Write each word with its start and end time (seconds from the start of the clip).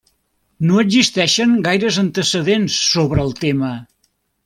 No 0.69 0.79
existeixen 0.83 1.53
gaires 1.69 2.01
antecedents 2.07 2.81
sobre 2.97 3.25
el 3.29 3.39
tema. 3.47 3.75